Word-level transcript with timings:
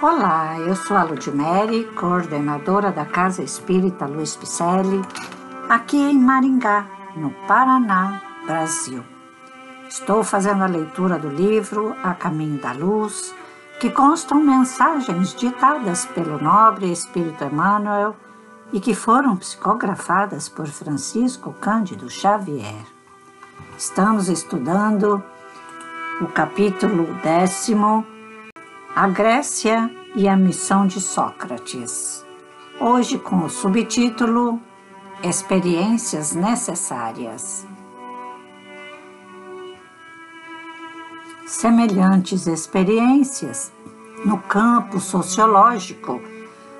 Olá, 0.00 0.56
eu 0.60 0.76
sou 0.76 0.96
a 0.96 1.02
Ludmere, 1.02 1.82
coordenadora 1.96 2.92
da 2.92 3.04
Casa 3.04 3.42
Espírita 3.42 4.06
Luiz 4.06 4.36
Picelli, 4.36 5.02
aqui 5.68 5.96
em 5.96 6.16
Maringá, 6.16 6.86
no 7.16 7.30
Paraná, 7.48 8.22
Brasil. 8.46 9.02
Estou 9.88 10.22
fazendo 10.22 10.62
a 10.62 10.68
leitura 10.68 11.18
do 11.18 11.28
livro 11.28 11.96
A 12.00 12.14
Caminho 12.14 12.60
da 12.60 12.70
Luz, 12.70 13.34
que 13.80 13.90
constam 13.90 14.40
mensagens 14.40 15.34
ditadas 15.34 16.06
pelo 16.06 16.40
nobre 16.40 16.92
Espírito 16.92 17.42
Emmanuel 17.42 18.14
e 18.72 18.78
que 18.78 18.94
foram 18.94 19.36
psicografadas 19.36 20.48
por 20.48 20.68
Francisco 20.68 21.52
Cândido 21.54 22.08
Xavier. 22.08 22.86
Estamos 23.76 24.28
estudando 24.28 25.20
o 26.20 26.26
capítulo 26.28 27.04
décimo, 27.20 28.06
A 28.94 29.06
Grécia 29.06 29.90
e 30.16 30.26
a 30.26 30.36
Missão 30.36 30.86
de 30.86 31.00
Sócrates. 31.00 32.24
Hoje 32.80 33.18
com 33.18 33.44
o 33.44 33.48
subtítulo 33.48 34.60
Experiências 35.22 36.34
Necessárias. 36.34 37.66
Semelhantes 41.46 42.46
experiências 42.46 43.70
no 44.24 44.38
campo 44.38 44.98
sociológico 44.98 46.20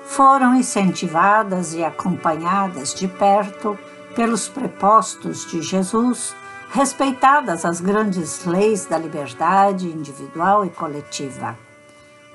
foram 0.05 0.55
incentivadas 0.55 1.73
e 1.73 1.83
acompanhadas 1.83 2.93
de 2.93 3.07
perto 3.07 3.77
pelos 4.15 4.49
prepostos 4.49 5.45
de 5.45 5.61
Jesus, 5.61 6.35
respeitadas 6.71 7.63
as 7.63 7.79
grandes 7.79 8.43
leis 8.45 8.85
da 8.85 8.97
liberdade 8.97 9.87
individual 9.87 10.65
e 10.65 10.69
coletiva. 10.69 11.68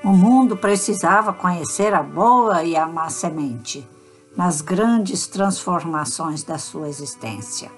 O 0.05 0.13
mundo 0.13 0.55
precisava 0.55 1.33
conhecer 1.33 1.95
a 1.95 2.03
boa 2.03 2.63
e 2.63 2.77
a 2.77 2.87
má 2.87 3.09
semente 3.09 3.89
nas 4.37 4.61
grandes 4.61 5.27
transformações 5.27 6.43
da 6.43 6.59
sua 6.59 6.91
existência. 6.91 7.73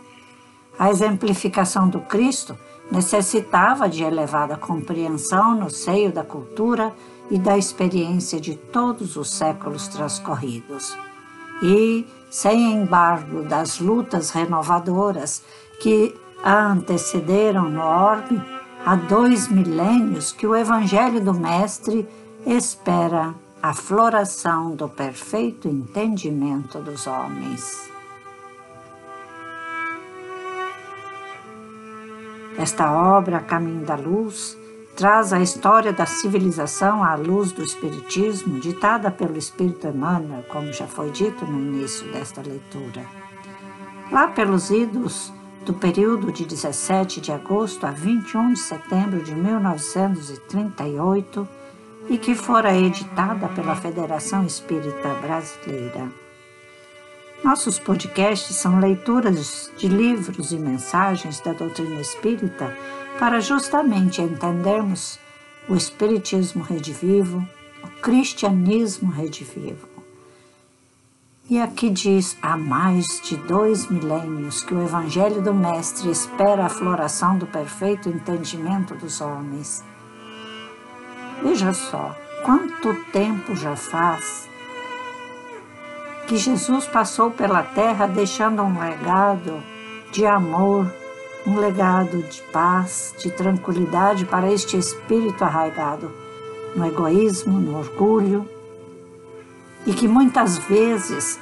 A 0.77 0.91
exemplificação 0.91 1.89
do 1.89 2.01
Cristo 2.01 2.59
necessitava 2.91 3.89
de 3.89 4.03
elevada 4.03 4.56
compreensão 4.56 5.55
no 5.55 5.70
seio 5.70 6.11
da 6.11 6.25
cultura 6.25 6.92
e 7.31 7.39
da 7.39 7.56
experiência 7.56 8.41
de 8.41 8.56
todos 8.56 9.14
os 9.14 9.31
séculos 9.31 9.86
transcorridos. 9.86 10.98
E, 11.62 12.05
sem 12.29 12.73
embargo 12.73 13.45
das 13.45 13.79
lutas 13.79 14.31
renovadoras 14.31 15.45
que 15.81 16.12
a 16.42 16.73
antecederam 16.73 17.69
no 17.69 17.83
orbe, 17.83 18.42
há 18.87 18.95
dois 18.95 19.48
milênios 19.48 20.31
que 20.31 20.47
o 20.47 20.55
Evangelho 20.55 21.20
do 21.20 21.34
Mestre 21.34 22.09
espera 22.47 23.34
a 23.61 23.75
floração 23.75 24.77
do 24.77 24.89
perfeito 24.89 25.67
entendimento 25.67 26.79
dos 26.79 27.09
homens. 27.09 27.91
Esta 32.57 32.92
obra, 32.92 33.41
Caminho 33.41 33.84
da 33.84 33.97
Luz, 33.97 34.57
traz 34.97 35.33
a 35.33 35.41
história 35.41 35.92
da 35.92 36.07
civilização 36.07 37.03
à 37.03 37.17
luz 37.17 37.51
do 37.51 37.64
Espiritismo, 37.64 38.61
ditada 38.61 39.11
pelo 39.11 39.37
Espírito 39.37 39.89
Emmanuel, 39.89 40.45
como 40.48 40.73
já 40.73 40.87
foi 40.87 41.11
dito 41.11 41.45
no 41.45 41.59
início 41.59 42.07
desta 42.12 42.41
leitura. 42.41 43.05
Lá 44.12 44.29
pelos 44.29 44.70
idos 44.70 45.33
do 45.67 45.75
período 45.75 46.31
de 46.31 46.45
17 46.45 47.20
de 47.20 47.33
agosto 47.33 47.84
a 47.84 47.91
21 47.91 48.53
de 48.53 48.61
setembro 48.61 49.25
de 49.25 49.34
1938 49.34 51.48
e 52.08 52.17
que 52.17 52.36
fora 52.36 52.73
editada 52.73 53.48
pela 53.48 53.75
Federação 53.75 54.47
Espírita 54.47 55.12
Brasileira. 55.14 56.08
Nossos 57.42 57.81
podcasts 57.81 58.55
são 58.55 58.78
leituras 58.78 59.69
de 59.77 59.89
livros 59.89 60.52
e 60.52 60.57
mensagens 60.57 61.41
da 61.41 61.52
doutrina 61.52 62.01
espírita 62.01 62.73
para 63.18 63.41
justamente 63.41 64.23
entendermos 64.23 65.18
o 65.68 65.74
Espiritismo 65.74 66.62
redivivo, 66.62 67.45
o 67.83 67.89
Cristianismo 68.01 69.11
redivivo. 69.11 69.95
E 71.48 71.61
aqui 71.61 71.90
diz: 71.90 72.36
há 72.42 72.57
mais 72.57 73.20
de 73.23 73.36
dois 73.36 73.89
milênios 73.89 74.62
que 74.62 74.74
o 74.74 74.83
Evangelho 74.83 75.40
do 75.40 75.55
Mestre 75.55 76.11
espera 76.11 76.67
a 76.67 76.68
floração 76.68 77.39
do 77.39 77.46
perfeito 77.46 78.08
entendimento 78.08 78.96
dos 78.96 79.20
homens. 79.20 79.85
Veja 81.40 81.73
só, 81.73 82.17
quanto 82.45 82.95
tempo 83.12 83.55
já 83.55 83.77
faz 83.77 84.48
que 86.27 86.36
Jesus 86.36 86.89
passou 86.89 87.30
pela 87.30 87.62
terra 87.62 88.08
deixando 88.08 88.61
um 88.62 88.80
legado 88.80 89.62
de 90.11 90.27
amor, 90.27 90.92
um 91.46 91.61
legado 91.61 92.20
de 92.24 92.42
paz, 92.51 93.14
de 93.18 93.30
tranquilidade 93.30 94.24
para 94.24 94.51
este 94.51 94.77
espírito 94.77 95.45
arraigado 95.45 96.11
no 96.74 96.85
egoísmo, 96.85 97.61
no 97.61 97.79
orgulho, 97.79 98.48
e 99.86 99.95
que 99.95 100.08
muitas 100.08 100.58
vezes 100.58 101.39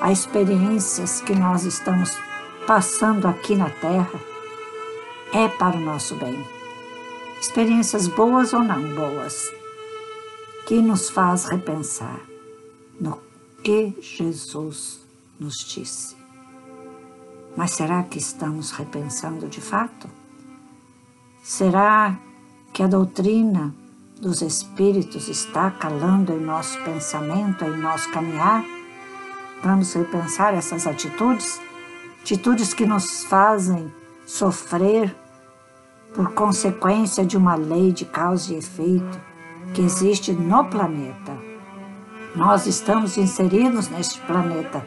as 0.00 0.18
experiências 0.18 1.20
que 1.20 1.34
nós 1.34 1.64
estamos 1.64 2.10
passando 2.66 3.28
aqui 3.28 3.54
na 3.54 3.70
Terra 3.70 4.20
é 5.32 5.48
para 5.48 5.76
o 5.76 5.80
nosso 5.80 6.16
bem. 6.16 6.44
Experiências 7.40 8.08
boas 8.08 8.52
ou 8.52 8.62
não 8.64 8.94
boas, 8.94 9.52
que 10.66 10.80
nos 10.80 11.08
faz 11.10 11.44
repensar 11.44 12.20
no 13.00 13.18
que 13.62 13.94
Jesus 14.00 15.00
nos 15.38 15.58
disse. 15.58 16.16
Mas 17.56 17.72
será 17.72 18.02
que 18.02 18.18
estamos 18.18 18.72
repensando 18.72 19.48
de 19.48 19.60
fato? 19.60 20.08
Será 21.42 22.18
que 22.72 22.82
a 22.82 22.86
doutrina 22.86 23.74
dos 24.20 24.42
Espíritos 24.42 25.28
está 25.28 25.70
calando 25.70 26.32
em 26.32 26.40
nosso 26.40 26.78
pensamento, 26.82 27.64
em 27.64 27.76
nosso 27.78 28.10
caminhar? 28.10 28.64
Vamos 29.62 29.92
repensar 29.94 30.54
essas 30.54 30.86
atitudes, 30.86 31.60
atitudes 32.20 32.72
que 32.74 32.86
nos 32.86 33.24
fazem 33.24 33.92
sofrer 34.26 35.14
por 36.14 36.32
consequência 36.32 37.24
de 37.24 37.36
uma 37.36 37.54
lei 37.54 37.92
de 37.92 38.04
causa 38.04 38.52
e 38.52 38.58
efeito 38.58 39.20
que 39.72 39.82
existe 39.82 40.32
no 40.32 40.64
planeta 40.66 41.54
nós 42.34 42.66
estamos 42.66 43.16
inseridos 43.16 43.88
neste 43.88 44.20
planeta 44.22 44.84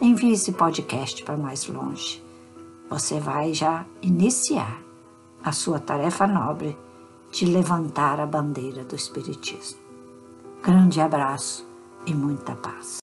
Envie 0.00 0.32
esse 0.32 0.52
podcast 0.52 1.22
para 1.24 1.36
mais 1.36 1.66
longe 1.66 2.26
você 2.88 3.20
vai 3.20 3.52
já 3.52 3.84
iniciar 4.00 4.80
a 5.44 5.52
sua 5.52 5.78
tarefa 5.78 6.26
nobre 6.26 6.76
de 7.30 7.44
levantar 7.44 8.18
a 8.18 8.26
bandeira 8.26 8.82
do 8.84 8.96
Espiritismo. 8.96 9.78
Grande 10.62 11.00
abraço 11.00 11.66
e 12.06 12.14
muita 12.14 12.56
paz. 12.56 12.96